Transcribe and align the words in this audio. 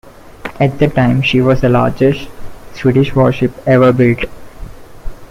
At 0.59 0.79
the 0.79 0.87
time 0.87 1.21
she 1.21 1.41
was 1.41 1.61
the 1.61 1.69
largest 1.69 2.27
Swedish 2.73 3.13
warship 3.13 3.51
ever 3.67 3.93
built. 3.93 4.25